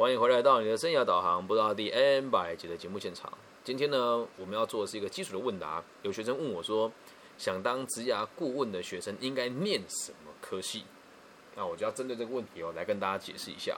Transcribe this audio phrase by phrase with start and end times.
[0.00, 3.30] 欢迎回来到你的生涯导航，不知道第 N 百集的节目现场。
[3.62, 5.84] 今天呢，我们要做的是一个基础的问答。
[6.00, 6.90] 有学生问我说，
[7.36, 10.84] 想当职涯顾问的学生应该念什么科系？
[11.54, 13.76] 那我就要针对这个问题哦，来跟大家解释一下。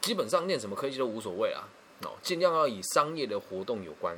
[0.00, 1.66] 基本上念什么科系都无所谓啊，
[2.04, 4.16] 哦，尽量要以商业的活动有关。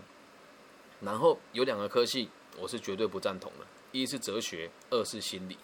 [1.00, 2.28] 然后有两个科系，
[2.58, 5.56] 我是绝对不赞同的，一是哲学，二是心理。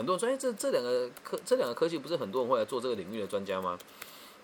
[0.00, 3.78] 很多人说，哎，这这两个科这两个科技不是很多人会来做这个领域的专家吗？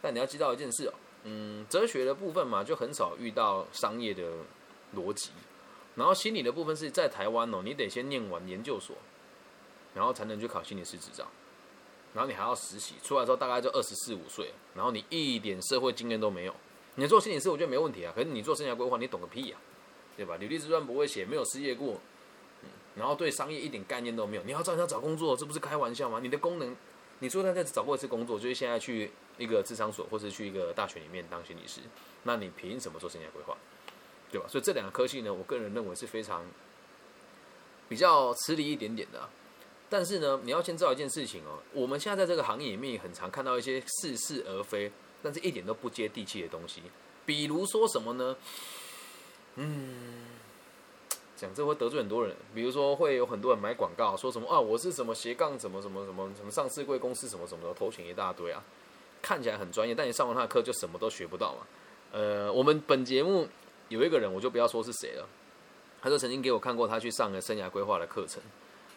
[0.03, 0.93] 但你要知道一件事哦，
[1.25, 4.23] 嗯，哲学的部分嘛，就很少遇到商业的
[4.95, 5.31] 逻辑。
[5.95, 8.95] 然后心理的部分是在台湾哦，你得先念完研究所，
[9.95, 11.27] 然后才能去考心理师执照。
[12.13, 16.55] 然后你还要实习，出来之后大概就二十四五岁，然后你一点社会经验都没有。
[16.97, 19.57] 你做心理师我觉得没问题啊，可是你做生涯规划，你懂个屁呀，
[20.19, 20.37] 对吧？
[20.37, 21.99] 履历自传不会写，没有失业过。
[22.95, 26.19] 然后对商业一点概念都没有，你要找人家找工作，这不是开玩笑吗？
[26.23, 26.75] 你的功能，
[27.19, 31.81] 你说他在找过一次工作，就是现在去一个智商所，或者去一个大学里面当心理师，
[32.23, 33.55] 那你凭什么做生涯规划，
[34.31, 34.47] 对吧？
[34.49, 36.45] 所以这两个科系呢，我个人认为是非常
[37.89, 39.29] 比较吃力一点点的。
[39.89, 44.91] 但是呢，你要先知道一件事情哦，我们现在在这个行业里面很常看到一些似是而非，
[45.23, 46.83] 但是一点都不接地气的东西，
[47.25, 48.37] 比如说什么呢？
[49.57, 50.46] 嗯。
[51.37, 58.65] 讲这会得罪很多人，比如说会有很多人买广告，说什么啊，我是什么斜杠什么什么什么什么上市贵公司什么什么的，头衔一大堆啊，
[59.21, 61.67] 看起来很专业，但你上完他的课就什么都学不到嘛。
[62.13, 63.47] 呃，我们本节目
[63.91, 65.29] 有一个人，我就不要说是谁了，
[66.01, 68.43] 他就曾经给我看过他去上了生涯规划的课程，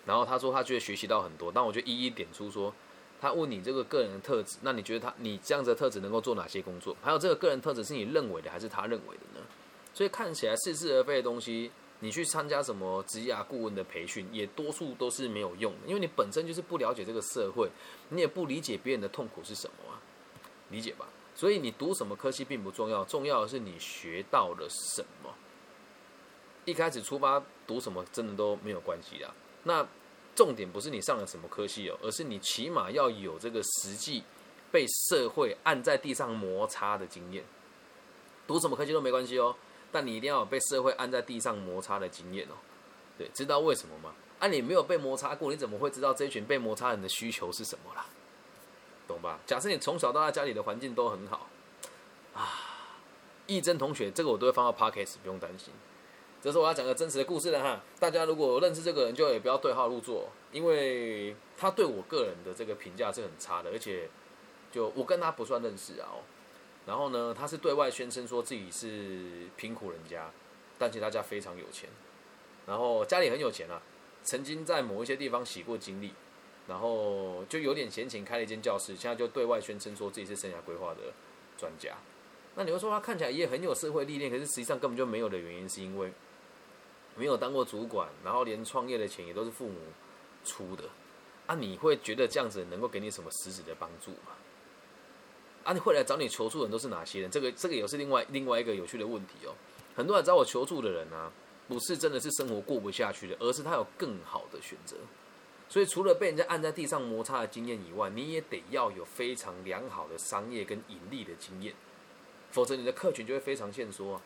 [0.06, 2.74] 然后他说他觉得学习到很多，但我就一一点出说，
[3.20, 6.96] 他问你这个个人的特质，那你觉得他你这样子的特质能够做哪些工作？
[7.02, 9.46] 还有这个个人特质是你认为的还是他认为的呢？
[9.94, 11.70] 所以看起来似是而非的东西。
[12.02, 17.70] 你去参加什么职业顾问的培训，也多数都是没有用的，因为你本身就是不了解这个社会，
[18.10, 20.00] 你也不理解别人的痛苦是什么啊，
[20.70, 21.08] 理解吧？
[21.36, 25.34] 所以你读什么科系并不重要，重要的是你学到了什么。
[26.66, 29.88] 一开始出发读什么真的都没有关系的，那
[30.36, 34.24] 重点不是你上了什么科系哦，而是你起码要有这个实际
[34.72, 37.44] 被社会按在地上摩擦的经验。
[38.46, 39.56] 读什么科系都没关系哦。
[39.92, 42.54] 但你一定要有被社会按在地上摩擦的经验哦，
[43.18, 44.14] 对，知道为什么吗？
[44.40, 48.06] 啊，你没有被摩擦过，你怎么会知道这群被摩擦人的需求是什么啦？
[49.08, 49.40] 懂吧？
[49.46, 51.50] 假设你从小到大家里的环境都很好
[52.34, 52.62] 啊，
[53.48, 55.74] 义珍同学，这个我都会放到 podcast，不用担心。
[56.42, 64.10] 这是我要讲个真实的故事了哈，大家如果认识这个人，就也不要对号入座，因为他对我个人的这个评价是很差的，而且
[64.72, 66.24] 就我跟他不算认识啊哦。
[66.90, 70.28] 然后呢，他是对外宣称说自己是贫苦人家，
[70.80, 71.88] 但其实他家非常有钱，
[72.66, 73.80] 然后家里很有钱啊，
[74.24, 76.12] 曾经在某一些地方洗过经历，
[76.68, 81.14] 然后就有点闲钱开了一间教室，现在就对外宣称说自己是生涯规划的
[81.60, 81.96] 专家。
[82.56, 86.12] 那你会说他看起来也很有社会历练，可是实际上根本就没有的原因，是因为
[87.16, 89.78] 没有当过主管，然后连创业的钱也都是父母
[90.44, 90.86] 出的。
[91.46, 94.34] 啊，你会觉得这样子能够给你什么实质的帮助吗？
[95.64, 97.30] 啊，你会来找你求助的人都是哪些人？
[97.30, 99.54] 这个这个也是另外另外一个有趣的问题哦。
[99.96, 101.32] 很多来找我求助的人呢，
[101.68, 104.96] 不是真的是生活过不下去的，而是他有更好的选择。
[105.68, 111.76] 所以除了被人家按在地上摩擦的经验以外，你也得要有非常良好的商业跟盈利的经验，
[112.50, 114.22] 否则你的客群就会非常限缩啊。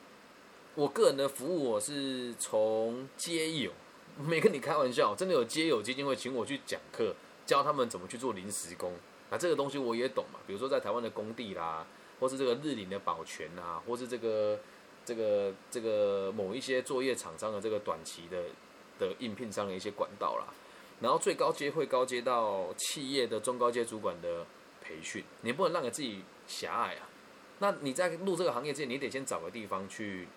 [0.76, 3.72] 我个人的服务，我是从街友，
[4.26, 7.14] 没跟你开玩笑，真的有街友基金会请我去讲课，
[7.46, 8.94] 教他们怎么去做临时工。
[9.34, 11.84] 那这个东西我也懂嘛，比如说在台湾的工地啦，
[12.20, 14.60] 或是这个日领的保全啊，或是这个
[15.04, 18.44] 这个这个某一些作业厂商的这个短期的
[19.00, 20.54] 的应聘上的一些管道啦，
[21.02, 24.46] 然后最高阶会高阶到企业的中高阶主管的
[24.84, 27.10] 培训，你不能让你自己狭隘啊。
[27.58, 30.28] 那你在入这个行业之前，你得先找个地方去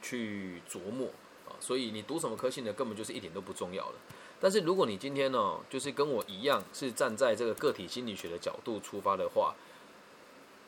[0.00, 1.08] 去琢磨
[1.46, 1.52] 啊。
[1.60, 3.94] 所以你读什么科系呢，根本就是一点都不重要的。
[4.40, 9.54] 但是如果你今天呢，就是跟我一样是站在这个个体心理学的角度出发的话，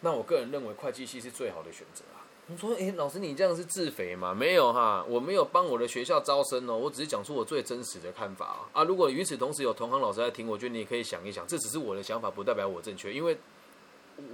[0.00, 2.20] 那我个人认为会计系是最好的选择啊。
[2.48, 4.34] 你说，诶，老师你这样是自肥吗？
[4.34, 8.68] 没有哈，我没有帮我的学校招生哦，我只是讲出我最真实的看法啊。
[8.72, 13.38] 啊，如果与此同时有同行老师在听，我觉得你也可以想一想，这只是我的想法，不代表我正确，因为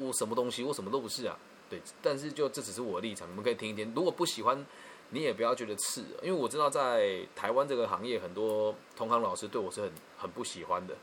[0.01, 1.39] 我什么东西我什么都不是啊。
[1.71, 3.93] 对，但是就这只是我的立场，你们可以听一听。
[3.95, 4.67] 如果不喜欢。
[5.11, 10.95] 你也不要觉得刺，因为我知道在台湾这个行业，很多同行老师对我是很很不喜欢的。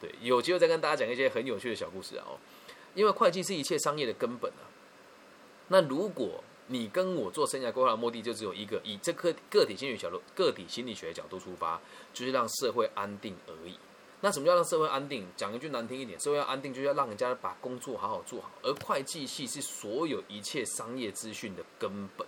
[0.00, 2.24] 对，有机会再跟大家讲一些很有趣的小故事啊。
[2.28, 2.38] 哦，
[2.94, 4.68] 因为会计是一切商业的根本啊。
[5.68, 11.80] 那如果你跟我做生涯规划的目的就只有一个，以这个个体心理角度、个体心理学角度出发，
[12.12, 13.78] 就是让社会安定而已。
[14.20, 15.26] 那什么叫让社会安定？
[15.36, 18.50] 讲一句难听一点，社会要安定，就是要让人家把工作好好做好。
[18.62, 22.26] 而会计系是所有一切商业资讯的根本，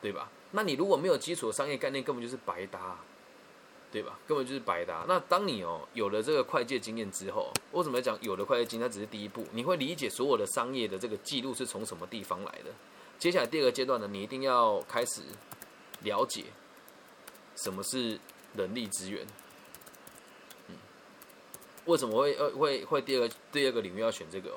[0.00, 0.30] 对吧？
[0.52, 2.96] 那你如果没有基础的商业概念，根本就是白搭，
[3.90, 4.18] 对吧？
[4.26, 5.04] 根本就是白搭。
[5.08, 9.44] 那当你哦有了这个会计经验之后，为什么讲有了会计经验，只是第一步？
[9.52, 12.70] 你会理解所有的商业的这个记录是从什么地方来的。
[13.18, 15.22] 接下来第二个阶段呢，你一定要开始
[16.02, 16.44] 了解
[17.56, 18.18] 什么是
[18.54, 19.26] 人力资源。
[20.68, 20.76] 嗯，
[21.86, 24.52] 为什么会呃会会第二第二个领域要选这个？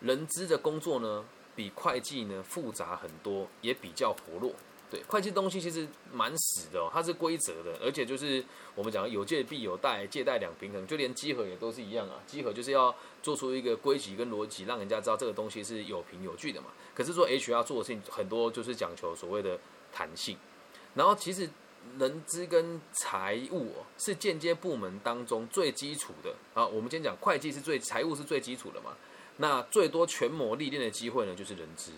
[0.00, 4.52] 人资的工作呢，比会计呢复杂很多，也比较活络。
[4.90, 8.44] 对，会计东西其实蛮死的哦，它是规则的，而且就是
[8.74, 12.20] 我们讲有借必有贷，借贷两平衡，就连稽核也都是一样啊。
[12.26, 16.66] 稽核就是要做出一个规矩跟逻辑，让人家知道这个东西是有凭有据的嘛。
[16.94, 19.58] 可是做 HR 做的事情很多就是讲求所谓的
[19.90, 20.36] 弹性，
[20.94, 21.48] 然后其实
[21.98, 26.66] 人资跟财务哦是间接部门当中最基础的啊。
[26.66, 28.94] 我们今天讲会计是最，财务是最基础的嘛。
[29.36, 31.92] 那最多全模历练的机会呢，就是人资，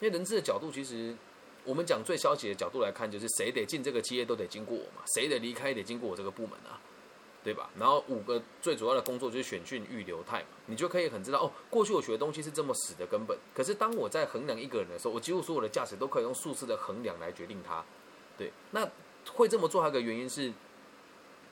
[0.00, 1.16] 因为人资的角度其实。
[1.62, 6.80] 我们讲最消极的角度来看，就是谁得进这个企业都得经过我嘛，谁得离开也得经过我这个部门啊，
[7.44, 7.68] 对吧？
[7.78, 13.38] 然后五个最主要的工作就是选训预留态嘛，你就可以很知道哦，过去我学的东西是这么死的根本。
[13.54, 17.84] 可是当我在衡量一个人的时候，我几乎所有的价值都可以用数字的衡量来决定他。
[18.38, 18.90] 对，那
[19.34, 20.50] 会这么做还有个原因是，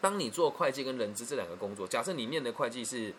[0.01, 3.13] 当你做会计跟人资这两个工作，假设你念的会计是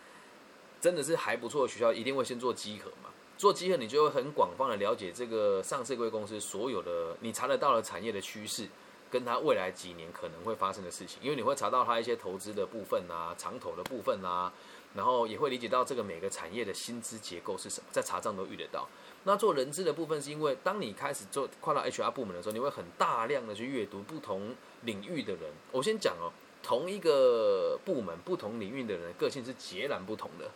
[0.80, 3.10] 真的是还不错的学校，一定会先做稽核嘛。
[3.38, 8.68] 做集合，你就会很广泛的了解这个上市贵公司所有的你查得到的产业的趋势，
[9.10, 11.20] 跟它未来几年可能会发生的事情。
[11.24, 14.52] 因为你会查到它一些投资的部分啊，长投的部分啊，
[14.94, 18.86] 然后也会理解到这个每个产业的薪资结构是什么，在查账都遇得到。
[19.24, 25.44] 那做人资的部分，是因为当你开始做跨到 HR 部门的时候，你会很大量的去阅读不同领域的人。
[25.72, 26.28] 我先讲哦，
[26.62, 30.52] 同一个部门不同领域的人个性是截然不同的。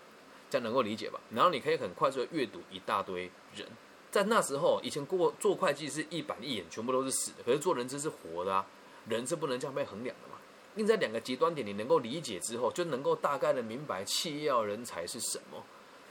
[0.54, 1.20] 这样能够理解吧？
[1.32, 3.24] 然后你可以很快速的阅读一大堆
[3.56, 3.68] 人，
[4.12, 7.38] 在那时候，以前过做会计是一板一眼，全部都是死的。
[7.44, 8.64] 可是做人资是活的啊，
[9.10, 10.38] 人是不能这样被衡量的嘛。
[10.76, 15.64] 因在两个极端点，你能够理解之后，就能够大概的明白企业要人才是什么，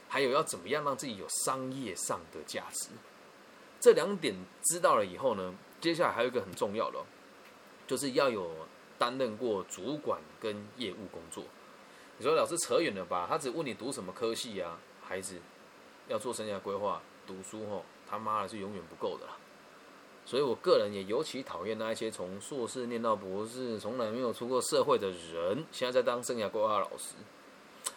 [0.09, 2.89] 还有要怎么样让自己有商业上的价值。
[3.79, 4.35] 这两点
[4.65, 6.99] 知道了以后呢，接下来还有一个很重要的，
[7.87, 8.51] 就是要有
[8.99, 11.45] 担任过主管跟业务工作。
[12.23, 13.27] 你说老师扯远了吧？
[13.29, 14.79] 他只问你读什么科系呀？
[15.03, 15.41] 孩子
[16.07, 19.33] 要做生涯规划，读书吼他妈的是永远不够的啦。
[20.25, 27.17] 所以我个人也尤其讨厌那一些从硕士念到博士，从来没有出过社会的人，现在在当生涯规划老师。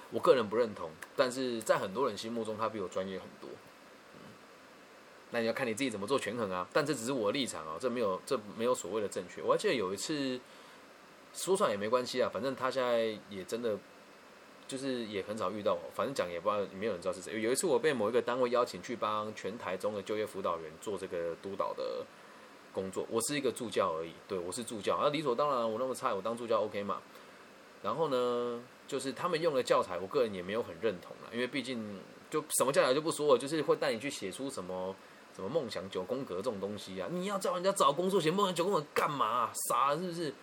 [0.09, 3.47] 我个人不认同，但是在很多人心目中，他比我专业很多。
[5.29, 6.67] 那你要看你自己怎么做权衡啊。
[6.73, 9.43] 但这只是我的立场啊，这没有这没有所谓的正确。
[9.43, 10.39] 我还记得有一次
[11.31, 13.77] 说算也没关系啊，反正他现在也真的。
[14.67, 17.39] 就是也很少遇到我，反正讲也不知道，没有人知道是谁。
[17.39, 22.03] 有一次我被某一个单位邀请去帮全台中的就业辅导员做这个督导的
[22.73, 24.11] 工作，我是一个助教而已。
[24.27, 27.01] 对我是助教，那理所当然，我那么差，我当助教 OK 嘛？
[27.83, 31.99] 然后呢，就是他们用的教材，我个人也没有很认同了，因为毕竟
[32.31, 34.95] 就什么教材就不说了，就是会带你去写出什么
[35.35, 39.51] 什么梦想九宫格这种东西啊，你要叫人家找工作写梦想九宫格干嘛？
[39.69, 40.33] 傻是不是？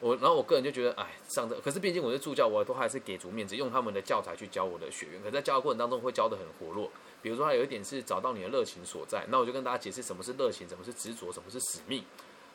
[0.00, 5.22] 我然后我个人就觉得，哎，上这可是毕竟我是助教，我都还是给足面子，用他们的教材去教我的学员。
[5.22, 6.90] 可在教的过程当中会教的很活络，
[7.22, 12.04] 比如说他有一点是找到你的热情所在，那我就跟大家解释什么是热情，什么是执着，什么是使命。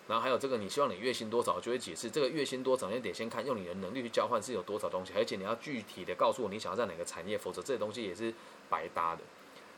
[0.08, 8.34] 然后还有这个，你希望你月薪多少，就会解释这个月薪多少，你得先看用你的能力去交换是有多少东西，而且你要具体的告诉我你想要在哪个产业，否则这些东西也是
[8.70, 9.22] 白搭的。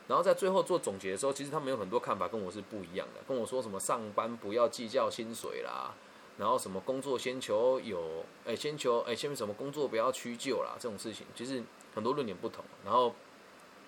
[0.06, 5.94] 然后在最后做总结的时候，其实他们有很多看法跟我是不一样的，跟我说什么上班不要计较薪水啦。
[6.36, 11.62] 然后什么工作先求有，哎，先求哎，先什么工作不要屈就啦，这种事情其实
[11.94, 12.64] 很多论点不同。
[12.84, 13.14] 然后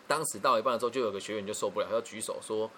[0.07, 2.71] 当时到一半的时候，就有个学员就受不了，要举手说，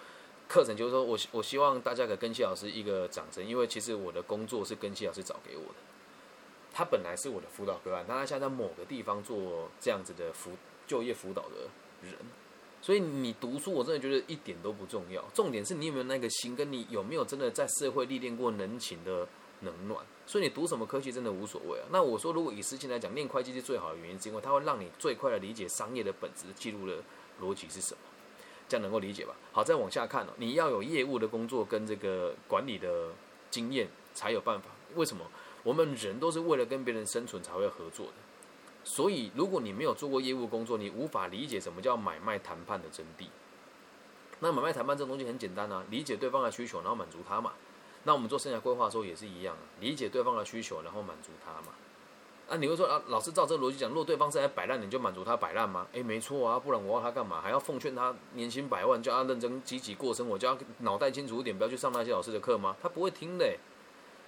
[0.49, 5.75] 课程就是说我我希望大家给根希老师一个掌声，因为其实我的工作是根希老师找给我的，
[6.73, 10.53] 他本来是我的辅导个案，但他现在在某个地方做这样子的辅
[10.87, 11.69] 就业辅导的
[12.03, 12.15] 人，
[12.81, 19.29] 所以你读书我真的觉得一点都不重要，重点是你有没有那个心，跟你有没有真的在社会历练过人情的。
[19.63, 21.87] 冷暖，所以你读什么科技真的无所谓啊。
[21.91, 26.99] 那我说，如果以事情来讲，念会计是最好的原因，是因为它会让你最快的理解商业的本质，记录的
[27.43, 28.01] 逻辑是什么，
[28.69, 29.35] 这样能够理解吧？
[29.53, 33.11] 好，再往下看哦，你要有业务的工作跟这个管理的
[33.51, 34.71] 经验才有办法。
[34.95, 35.25] 为什么？
[35.65, 38.13] 我们人都是为了跟别人生存才会合作的。
[38.85, 43.27] 所以，如果你没有做过业务工作，你无法理解什么叫买卖谈判的真谛。
[44.41, 47.53] 那买卖谈判这东西很简单啊，理解对方的需求，然后满足他嘛。
[48.05, 51.75] 那我们做生涯规划的时候也是一样，理解对方的需求，然后满足他嘛。
[52.49, 55.87] 啊，你会说啊，老师照这个逻辑讲，如果对方是来摆烂，你就满足他摆烂吗？
[55.93, 57.43] 哎，没错啊，不然我要他干嘛？
[57.43, 62.75] 还要奉劝他年薪百万，叫他认真积极过生活，叫他脑袋清楚一点，不要去上那些老师的课吗？
[62.81, 63.55] 他不会听的，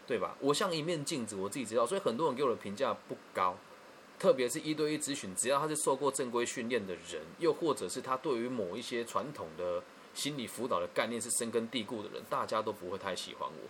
[0.07, 0.37] 对吧？
[0.41, 3.57] 我像一面镜子，我自己知道，所以很多人给我的评价不高，
[4.19, 9.83] 特别是一对一咨询，只要他是受过正规训练的人，又或者是他对于某一些传统的
[10.15, 13.69] 心理辅导的概念是深根蒂固的人，大家都不会太喜欢我。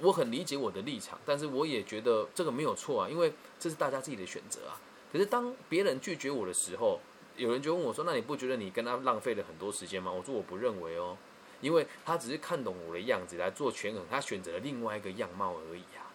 [0.00, 4.80] 我很理解我的立场，但是我也觉得这个没有错啊，因为这是大家自己的选择啊。
[5.12, 7.00] 可是当别人拒绝我的时候，
[7.36, 11.16] 有人就问我说：“那你不觉得你跟他浪费了很多时间吗？”我说：“我不认为哦，
[11.60, 16.10] 因为他只是看懂我的样子来做权衡，他选择了另外一个样貌而已啊。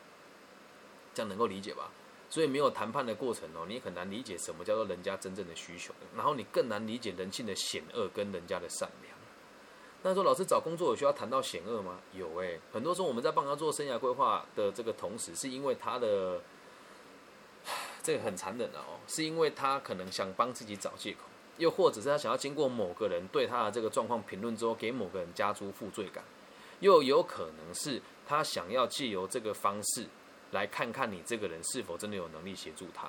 [1.13, 1.91] 这样能够理解吧？
[2.29, 9.08] 所以没有谈判的过程哦，你很难理解什么叫做人家真正的需求，然后你更难理解人性的险恶跟人家的善良。
[10.01, 11.99] 那说老师找工作有需要谈到险恶吗？
[12.13, 16.39] 有诶，很多时候我们在帮他做生涯规划的这个同时，是因为他的
[18.01, 21.19] 这个很残忍的哦，是因为他可能想帮自己找借口，
[21.57, 26.23] 又或者是他想要经过某个人对他的这个状况评论之后，给某个人加诸负罪感，
[26.79, 30.05] 又有可能是他想要借由这个方式
[30.51, 33.07] 来看看你这个人是否真的有能力协助他。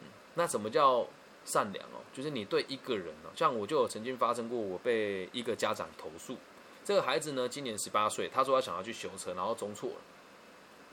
[0.00, 1.06] 嗯，那什么叫？
[1.52, 6.36] 善良哦，就是你对一个人哦，像我就有曾经发生过，我被一个家长投诉，
[6.84, 9.96] 这个孩子呢今年十八岁，他说他想要去修车，然后中错了，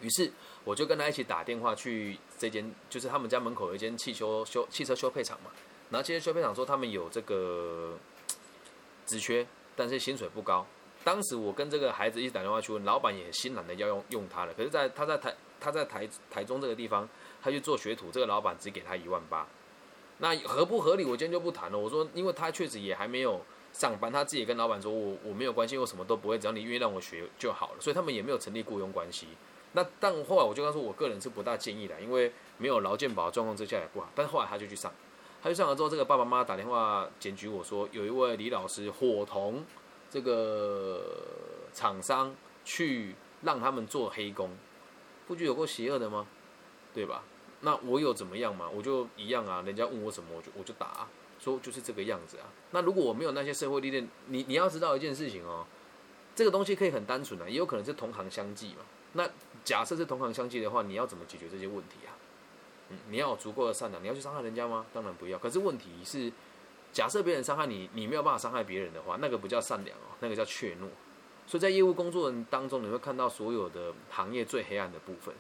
[0.02, 0.32] 于是
[0.64, 5.52] 我就跟他一起打电话去这间，就是他们家门口有一间汽修修汽车修配厂嘛，
[5.90, 7.98] 然后汽车修配厂说他们有这个
[9.06, 9.46] 职缺，
[9.76, 10.66] 但是薪水不高。
[11.04, 17.08] 当时我跟这个孩子一起打电话去问，老板也心懒的要用用他了，可是在他在台他在台台中这个地方，
[17.42, 19.48] 他去做学徒，这个老板只给他一万八。
[20.19, 21.77] 那合不合理，我今天就不谈了。
[21.77, 23.39] 我说，因为他确实也还没有
[23.71, 27.75] 上班，他自己跟老板说，我我没有关系，我什么都不会，只要你愿意让我学就好了。
[27.79, 29.27] 所以他们也没有成立雇佣关系。
[29.74, 34.09] 那但后来我就跟他说，我个人是不大建议的，因为没有劳健保状况之下也不好。
[34.15, 34.91] 但后来他就去上，
[35.43, 39.63] 他去上了之后，这个爸爸妈妈打电话检举我说，有一位李老师伙同
[40.09, 41.03] 这个
[41.74, 42.33] 厂商
[42.65, 44.50] 去让他们做黑工，
[45.27, 46.25] 不觉得有够邪恶的吗？
[46.93, 47.24] 对吧？
[47.62, 48.70] 那我有怎么样嘛？
[48.70, 49.64] 我就一样啊。
[49.66, 51.08] 人家问我什么，我就我就答，
[51.40, 52.46] 说就是这个样子啊。
[52.72, 55.66] 那如果我没有那些社会历练，你你要知道一件事情哦，
[56.36, 58.86] 这个东西可以很单纯的，也有可能是同行相忌嘛。
[59.14, 59.28] 那
[59.64, 62.14] 假设是同行相忌的话，你要怎么解决这些问题啊？
[62.90, 64.86] 嗯，你要有足够的善良，你要去伤害人家吗？
[64.94, 65.38] 当然不要。
[65.40, 66.32] 可是问题是，
[66.94, 70.88] 假设别人伤害你，你没有办法伤害别人的话，那个不叫善良哦，那个叫怯懦。
[71.48, 75.34] 所以在业务工作人当中，你会看到所有的行业最黑暗的部分。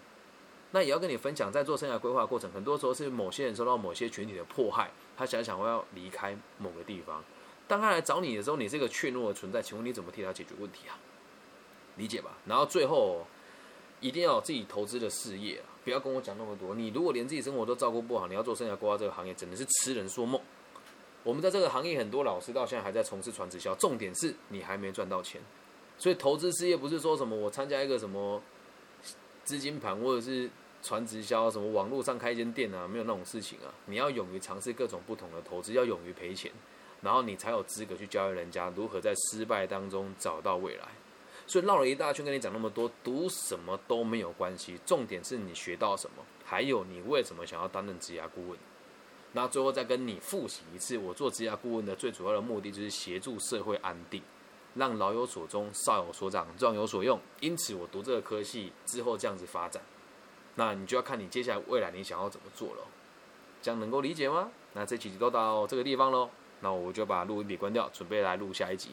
[0.77, 7.23] 那也要跟你分享，在做生涯规划过程，很多时候是某些人受到某些群体的迫害，他想想我要离开某个地方。
[7.67, 10.93] 当他来找你的时候，你这个怯懦的存在，请问你怎么替他解决问题啊？
[11.95, 12.37] 理解吧。
[12.45, 13.25] 然后最后
[14.01, 16.75] 一定要有自己投资的事业啊，不要跟我讲那么多。
[16.75, 20.39] 你如果连自己生活都照顾不好，你要做生涯规划这个行业，真的是痴人说梦。
[21.23, 25.41] 我们在这个行业，很多老师到现在还在从事传直销，重点是你还没赚到钱。
[25.97, 28.39] 所以投资事业不是说什么我参加一个什么。
[29.43, 30.49] 资金盘或者是
[30.81, 33.73] 传直销，什么网络上开一间店啊，没有那种事情啊。
[33.85, 36.51] 你要勇于尝试各种不同的投资，要勇于赔钱，
[37.01, 40.87] 然后你才有资格去教育人家如何在失败当中找到未来。
[41.45, 48.59] 所以绕了一大圈跟你讲那么多，读什么都没有关系，重点是你学到什么，还有你为什么想要担任职涯顾问。
[49.33, 54.21] 那最后再跟你复习一次，我做职涯顾问的最主要的目的就是协助社会安定。
[54.75, 57.19] 让老有所终，少有所长，壮有所用。
[57.39, 59.81] 因此，我读这个科系之后这样子发展，
[60.57, 62.83] 那你就要看你接下来未来你想要怎么做了。
[63.61, 64.51] 这样能够理解吗？
[64.73, 68.91] 那这几集都到这个地方喽，那我就把录音笔关掉，准备来录下一集。